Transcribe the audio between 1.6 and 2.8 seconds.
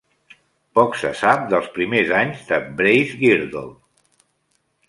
primers anys de